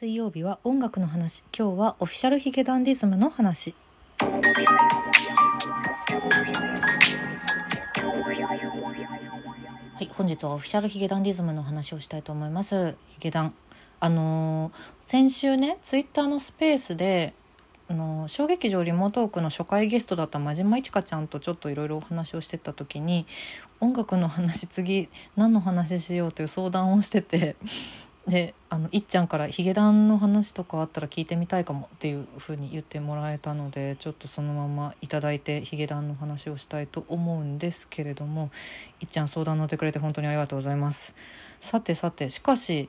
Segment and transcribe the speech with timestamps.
[0.00, 1.44] 水曜日は音楽の話。
[1.54, 3.74] 今日はオフィシャルヒゲダンディズムの話。
[4.18, 4.26] は
[10.00, 12.96] い本日はオフィシャルヒゲダンディズムの話をしたいと思います。
[13.08, 13.52] ヒゲダン。
[14.00, 17.34] あのー先週ねツイッターのスペースで
[17.86, 23.26] あの小劇場リモートークの初回ゲストだった真島いちかちゃんとちょっといろいろお話をしてた時に
[23.80, 27.56] 音楽の話次何の話しようという相談をしてて
[28.26, 38.50] であのいっちゃんからヒゲダンの話とかあったら聞いてみたいかもっていうふうに言ってもらえたのでちょっとそのままいただいてヒゲダンの話をしたいと思うんですけれども
[39.00, 41.14] いっちゃん相談乗ってくれて本当にありがとうございます。
[41.60, 42.88] さてさてしかし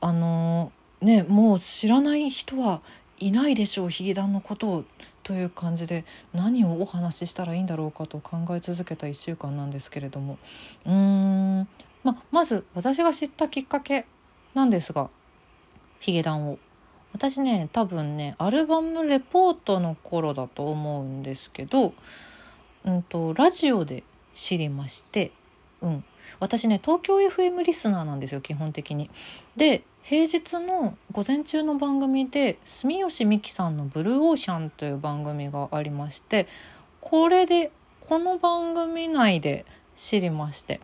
[0.00, 2.82] あのねもう知らない人は
[3.18, 4.84] いないでしょうヒゲダンのことを
[5.22, 10.38] という感じで何をお話ししたらいいんだろうかと考え続けた1週間なんですけれども
[10.84, 11.68] うーん、
[12.02, 14.06] ままず私が知ったきっかけ
[14.54, 15.08] なんですが
[16.00, 16.58] ヒゲダンを
[17.12, 21.94] 私ね多分ねアルバムレポートの頃だと思うんですけど、
[22.84, 24.02] うんと、ラジオで
[24.34, 25.30] 知りまして、
[25.82, 26.04] うん、
[26.40, 29.10] 私ね東京 FM リスナーなんですよ基本的に。
[29.56, 36.48] で平日の午前中の番組で住吉美樹さんの「ブルーオーシャン」という番組がありまして
[37.00, 39.64] これでこの番組内で
[39.94, 40.80] 知りまして。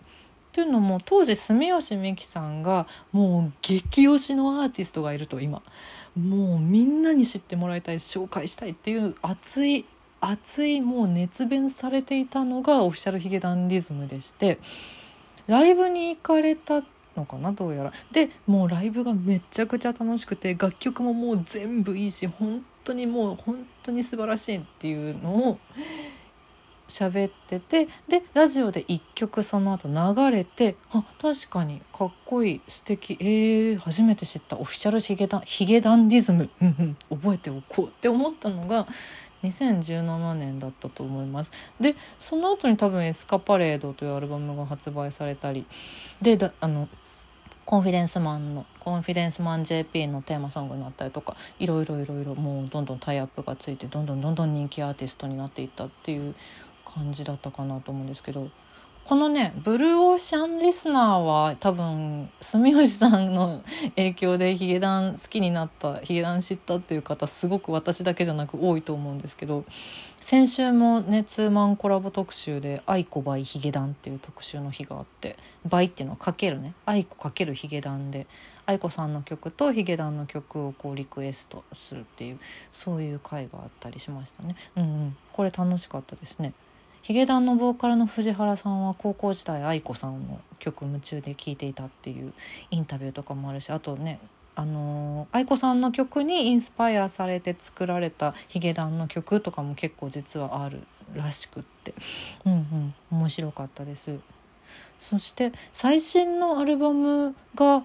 [0.52, 5.62] というのも当時住吉美樹さんがもう激推しのアーティストがいると今。
[6.16, 9.84] もうみんなに知ってもらいたい紹介したいっていう熱い
[10.20, 14.58] 熱いもう熱弁されていたのがオフィシャルヒゲダンディズムでして
[15.46, 16.82] ライブに行かれた
[17.16, 17.92] のかなどうやら。
[18.12, 25.58] でもうライブがめちゃくちゃ楽しくて楽曲ももう全部いいし本当にもう本当に素晴らしいっていうのを
[26.88, 38.86] 喋っててでラジオで1曲その後流れてあ確かにかっこいい素敵えー、初めて知ったオフィシャルヒゲダンヒゲダンディズム、うん、覚えておこうって思ったのが
[39.42, 41.52] 2017年だったと思います。
[41.80, 45.64] でその後に多分「エスカパレード」というアルバムが発売されたり
[46.20, 46.88] でだあの
[47.68, 56.34] コンフィデンスマンのコンフィデンスマン JP のテーマソングになったりとかいろいろいろいろもうどんどんタイアップがついてどんどんどんどん人気アーティストになっていったっていう
[56.98, 58.48] 感じだったかなと思うんですけど
[59.04, 63.62] このねブルーオーシャンリスナーは多分住吉さんの
[63.96, 69.64] 影響でヒゲダン好きになったヒゲダン知ったっていう方すごく私だけじゃなく多いと思うんですけど
[70.18, 78.26] 先週もねツーマンコラボ特集で「愛子 by ヒゲダン」っていう特集の日があって「倍」っていうのはかけるね愛子かけるヒゲダンで
[78.66, 84.54] 愛子さんの曲とヒゲダンの曲をこうリクエストするっていうそういう回があったりしましたね。
[84.76, 86.52] うんうん、これ楽しかったですね。
[87.02, 92.32] ヒゲダンのボーカルの藤原さんは高校時代愛子さんの曲夢中で聴いていたっていう
[92.70, 94.18] インタビューとかもあるしあとね
[94.54, 100.80] あの愛子さんの曲にインスパイアされて作られたヒゲダンの曲とかも結構実はある
[101.14, 101.94] らしくって。
[102.44, 104.18] うんうん面白かったです。
[104.98, 107.84] そして最新のアルバムが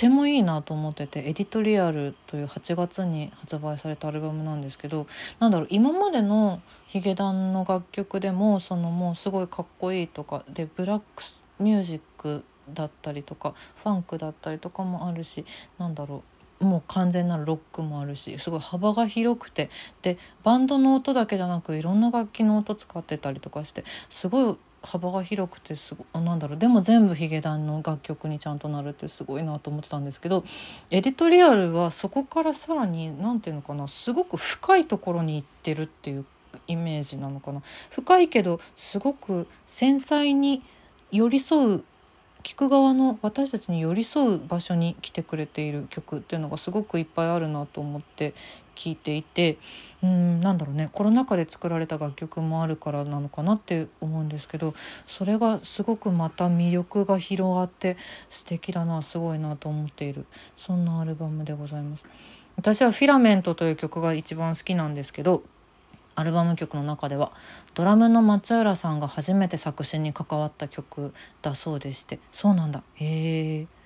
[0.00, 5.06] てもいいなと思ってて「エディトリアル」という8月に発売されたアルバムなんですけど
[5.40, 11.22] なんだろう今までのヒゲダンの楽曲でもそのもうすごいかっこいいとかでブラック
[11.58, 13.52] ミュージックだったりとか
[13.82, 15.44] ファンクだったりとかもあるし
[15.76, 16.22] なんだろ
[16.60, 19.68] うもう完全なロックもあるしすごい幅が広くて
[20.00, 26.58] でバンドの音だけじゃなくいろんな楽器の音使ってたりとかしてすごい幅が広くてすごあなんだろう。
[26.58, 30.44] でも全部ヒゲダンの楽曲にちゃんとなるってすごいなと思ってたんですけど
[30.90, 33.88] エディトリアルはそこからさらに何ていうのかな。
[33.88, 36.24] すごく深いところに行ってるっていう
[36.66, 37.62] イメージなのかな。
[37.90, 40.62] 深いけどすごく繊細に
[41.12, 41.84] 寄り添う
[42.42, 48.32] 聞く側の私たちに寄り添う場所に来てくれている曲っていうのがすごくいっぱいあるなと思って
[48.80, 49.58] 聞いていて
[50.02, 50.88] うんなんだろうね。
[50.90, 54.74] コロナ禍で作られた楽曲もあるからなのかなって思うんですけど
[55.06, 57.98] それがすごくまた魅力が広がって
[58.30, 60.24] 素敵だなすごいなと思っている。
[60.56, 62.04] そんなアルバムでございます。
[62.56, 65.42] 私は「フィラメント」という曲が一番好きなんですけど
[66.14, 67.32] アルバム曲の中では
[67.74, 71.12] ドラムの松浦さんが初めて作詞に関わった曲
[71.42, 72.82] だそうでしてそうなんだ。
[72.94, 73.79] へえ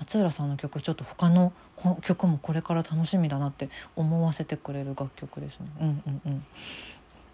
[0.00, 1.52] 松浦さんの曲ちょっと他の
[2.02, 5.66] 曲もこれから楽しみだなって思わせてくれる楽曲ですね。
[5.80, 6.44] うんうんうん。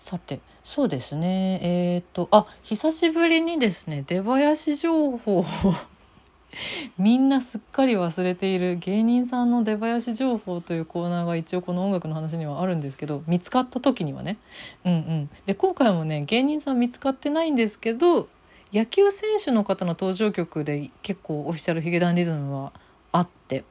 [0.01, 1.61] さてそうですね。
[1.63, 5.45] えっ、とあ久しぶりにですね出囃子情報を
[6.99, 14.39] みんなすっかり忘れている芸人さんの出囃子情報というコーナーが一応この音楽の話にはあるんですけど見つかった時にはね。
[14.85, 15.31] うんうん。
[15.47, 18.29] で今回もね芸人さん見つかってないんですけど
[18.73, 22.73] 野球選手の方の登場曲で結構オフィシャルヒゲダンディズムは
[23.13, 23.65] あって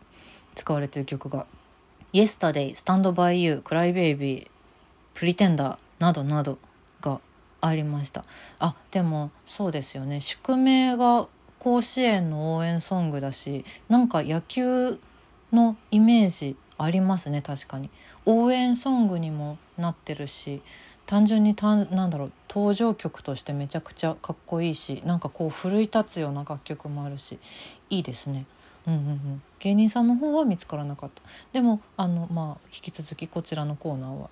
[0.55, 1.45] 使われてる曲が
[2.13, 4.49] 「Yesterday」「Stand by You」「Cry Baby」
[5.13, 6.57] 「Pretender」などなど
[7.01, 7.19] が
[7.59, 8.23] ありました。
[8.59, 10.21] あでもそうですよね。
[10.21, 11.27] 宿命が
[11.59, 14.99] 甲子園の応援ソングだしなんか野球
[15.51, 17.89] のイメージありますね確かに。
[18.25, 20.61] 応援ソングにもなってるし
[21.05, 27.39] 単純にたなんだろう登場曲としてめちゃくちゃかっこいいしなんかこう奮い立つような楽曲もあるし
[27.89, 28.45] いいですね。
[28.87, 31.21] うんうんうん、芸人さんの方は見つからなかった。
[31.53, 34.29] でもあのまあ引き続きこちらのコーナーは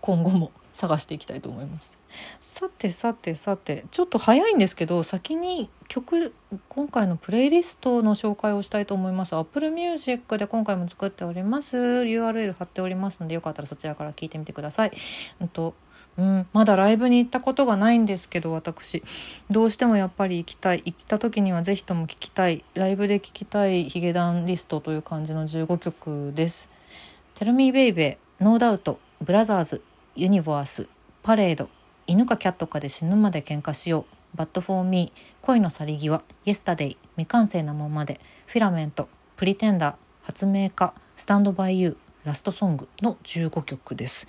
[0.00, 1.98] 今後も探していきたいと思います。
[2.40, 6.34] さてさてさてちょっと早いんですけど先に曲
[6.68, 9.34] 今回のプレイリストの紹介をしたいと思います。
[9.34, 11.76] Apple Music で今回も作っております。
[11.76, 14.92] URL 貼っておりますのでよかったらそちらから聞いてみてください、
[15.40, 15.74] うんと
[16.16, 19.02] うん、まだライブに行ったことがないんですけど私。
[19.50, 20.82] どうしてもやっぱり行きたい。
[20.84, 22.64] 行った時には是非とも聴きたい。
[22.74, 26.68] ライブで聴きたいヒゲダンリストという感じの15曲です
[27.34, 29.82] 「Tell Me Baby」「No Doubt」「ブラザーズ」
[30.14, 30.86] ユニバース
[31.24, 31.68] パレード
[32.06, 34.36] 犬かキャットかで死ぬまで喧嘩しよう。
[34.36, 36.22] Bad for me 恋の去り際。
[36.44, 38.20] イエスタデイ未完成なままで。
[38.46, 40.92] フィラメント Pretender 発明家。
[41.16, 44.26] Stand By Youラストソングの15曲です。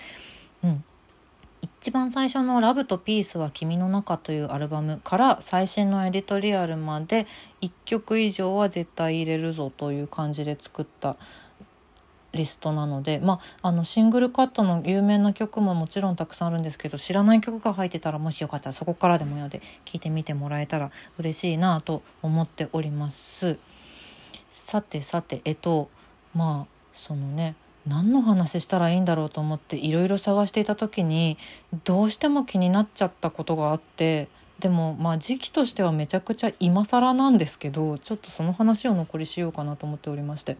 [0.63, 0.83] うん、
[1.65, 7.25] 一番最初の「ラブとピースは君の中」というアルバムから最新のエディトリアルまで
[7.61, 11.15] 1曲以上は絶対入れるぞという感じで作った
[12.33, 23.57] リストなので、まあ、あのシングルカットの有名な曲ももちろんたくさんあるんですけど知らない曲が入ってたらもしよかったらそこからでもいいので聴いてみてもらえたら嬉しいなと思っております。
[24.51, 25.89] さてさてえっと
[26.35, 27.55] まあそのね
[27.87, 31.37] 何の話したらいいんだろうと思っていろいろ探していた時に
[31.83, 34.27] どうしても気になっちゃったことがあって
[34.59, 40.57] でもまあ時期としてはめちゃくちゃ今更なんですけどちょっとその話を残りしようかなと思っておりまして。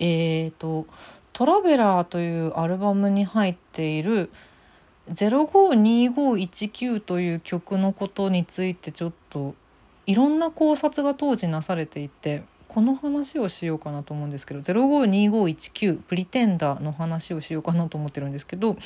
[0.00, 0.86] えーと
[1.32, 4.30] 「トラベラー」というアルバムに入っている
[5.10, 9.54] 「052519」という曲のことについてちょっと
[10.06, 18.76] いろんな考察が当時なされていてこの話をしようかなと思うんですけど052519プリテンダーの話をしようかなと思ってるんですけど、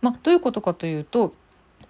[0.00, 1.34] まあ、どういうことかというと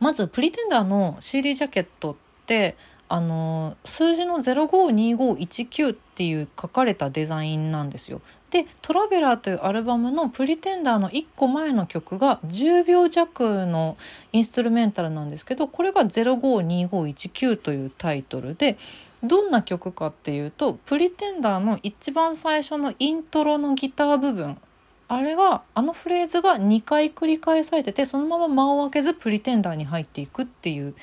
[0.00, 2.16] まずプリテンダーの CD ジャケットっ
[2.46, 2.76] て
[3.08, 8.20] あの数字の052519っていう書かれたデザインなんですよ。
[8.50, 13.96] で「トラベラー」というアルバムの「プリテンダー」の1個前の曲が10秒弱の
[14.32, 18.76] インストゥルメンタルなんですけどこれが「052519」というタイトルで
[19.22, 24.58] どんな曲かっていうと「プリテンダー」の一番最初のイントロのギター部分
[25.08, 30.94] あれがあのフレーズが2回繰り返されててそのまま間を空けずプリテンダーに入っていくっていう。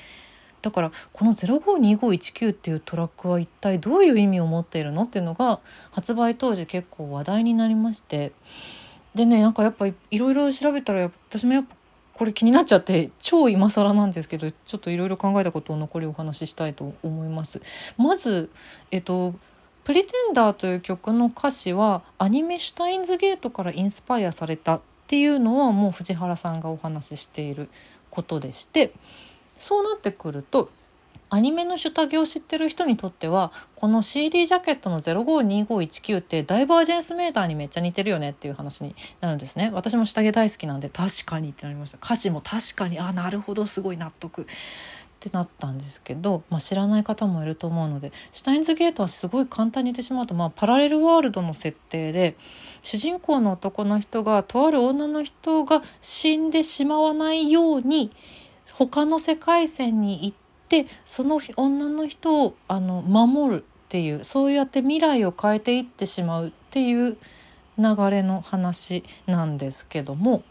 [0.62, 8.32] だからこの052519っていうトラックは一体どういう意味を持っているのっていうのが発売当時結構話題になりまして。
[9.14, 11.76] でねなんかやっぱいろいろ調べたら私もやっぱ
[12.14, 17.60] これ気になっちゃって超今更なんですけどちょっといろいろ考えたことを残りお話ししたいと思います。
[17.96, 18.50] まず
[18.90, 19.34] えっと
[19.84, 27.68] プリテンダーという曲の歌詞はアニメ「シュタインズゲート」からインスパイアされたっていうのはもう藤原さんがお話ししている
[28.10, 28.92] ことでして
[29.58, 30.70] そうなってくると
[31.30, 39.70] アニメの下着を知ってる人にとってはこの CD ジャケットの052519ってダイバージェンスメーターにめっちゃ似てるよねっていう話になるんですね。
[39.72, 41.98] 私も下着大好きなんで確かにってなりました。
[42.02, 44.44] 歌詞も確かにあなるほどすごい納得っ
[45.24, 52.36] てなったんですけど、まあ、知らない方もいると思うのでシュタインズゲートはすごい簡単に言ってしまうと、まあ、パラレルワールドの設定で
[52.82, 58.12] 主人公の男の人がとある女の人が死んでしまわないように
[58.74, 60.43] 他の世界線に行って
[60.82, 67.16] でその女の人をあの守るっていうそうやって未来を変えていってしまうっていう
[67.78, 70.42] 流れの話なんですけども、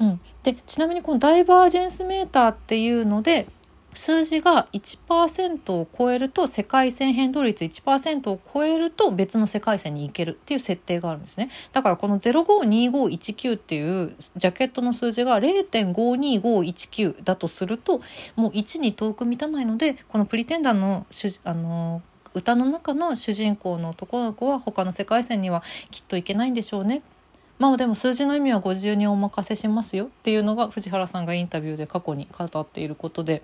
[0.00, 3.46] うん、でちなみにこのダイバージェンスメーターっていうので
[3.94, 11.50] 数字が1%を超えると世界線変動率1%を超えると別の世界線に行けるっていう設定があるんですね。
[11.72, 18.00] だからこの052519っていうジャケットの数字が0.52519だとすると
[18.36, 21.06] もう1に遠く満たないのでこのプリテンダーの
[21.44, 27.02] あの歌の中の主人公の男の子は他の世界線にはきっといけないんでしょうね。
[27.60, 33.42] まあでも数字の意味はご自由にお任せしますよっていうのが藤原さんがインタビューで過去に語っていることで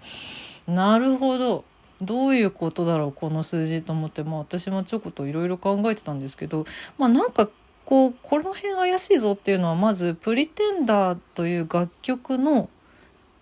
[0.67, 1.65] なるほど
[2.01, 6.65] どういうことだろうこの数字と思って、まあ、私もちょこっといろいろ考えてたんですけど
[6.97, 7.51] まあなんか
[7.85, 12.71] こうこの辺怪しいぞっていうのはまず「プリテンダー」という楽曲の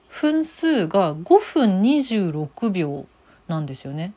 [0.09, 3.07] 分数が5分26秒
[3.47, 4.13] なんですよね。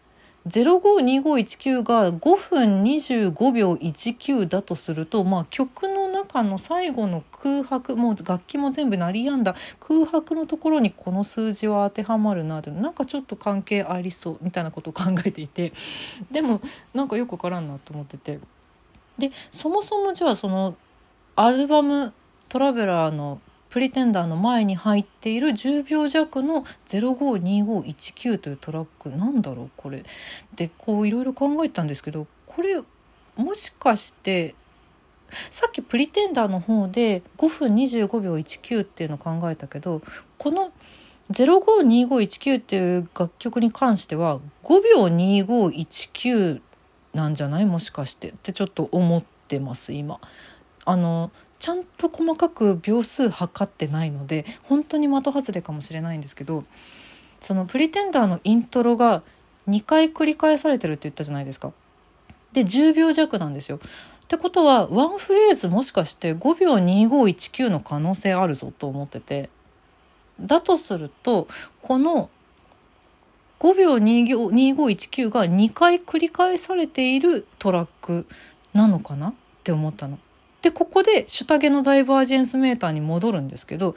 [0.47, 9.55] 052519が5分25秒19だとすると、まあ、曲の中の最後の空白もう楽器も全部鳴りやんだ。
[9.79, 15.73] 空白のところにこの数字は当てはまるなとなんかちょっと関係ありそうみたいなことを考えていて。
[16.31, 16.61] でも
[16.93, 18.39] なんかよくわからんなと思ってて。
[19.17, 20.75] でそもそもじゃあその
[21.35, 22.13] アルバム
[22.49, 29.09] 「トラベラー」のプリテンダーの前に入っている10秒弱の052519というトラック。
[29.09, 30.03] なんだろうこれ。
[30.55, 32.81] でこういろいろ考えたんですけどこれ
[33.37, 34.55] もしかして
[35.51, 40.01] さっきプリテンダーの方で5分25秒19っていうの考えたけど
[40.37, 40.71] この
[41.31, 46.61] 052519っていう楽曲に関しては5秒2519
[47.13, 47.65] なんじゃない？
[47.65, 50.19] もしかしてってちょっと思ってます今。
[50.85, 56.63] あのちゃんと細かく秒数測ってないので本当に的外れかもしれないんですけど
[57.41, 59.23] その「プリテンダー」のイントロが
[59.67, 61.73] 2回繰り返されてるって言ったじゃないですか。
[62.53, 63.79] で10秒弱なんですよ。
[64.27, 69.49] ってことはワンフレーズもしかして5秒2519の可能性あるぞと思ってて
[70.37, 71.47] だとすると
[71.81, 72.29] この
[73.61, 78.27] 5秒2519が2回繰り返されているトラック
[78.73, 80.19] なのかなって思ったの。
[80.61, 83.95] でここでシュタゲのダイバージェンスメーターに戻るんですけど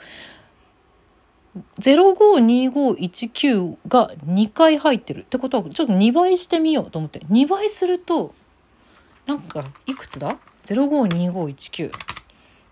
[1.80, 8.32] 052519が2回入ってるってことはちょっと2倍してみようと思って2倍すると
[9.27, 11.93] なんかいくつだ ?052519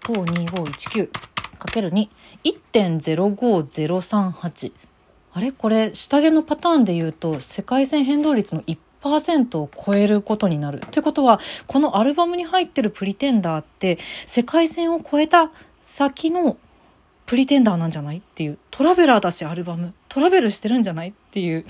[0.03, 1.11] 52519
[1.59, 4.73] かける2.1.05038
[5.33, 5.53] あれ？
[5.53, 10.81] これ下着のパターンで言うと世界線変動率の1%を超えることになる。
[10.85, 15.51] ってことはこのアルバムに入ってる「プリテンダー」って世界線を超えた
[15.83, 16.57] 先の
[17.27, 18.19] プリテンダーなんじゃない？
[18.19, 18.59] っていう。
[18.71, 19.93] トラベラーだしアルバム。
[20.09, 21.09] トラベルしてるんじゃない？
[21.11, 21.67] っていう。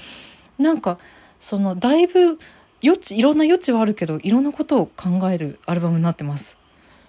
[0.58, 0.98] なんか
[1.40, 2.38] そのだいぶ
[2.82, 6.57] 余地いろんな余地はあるけどいろんなことを考えるアルバムになってます。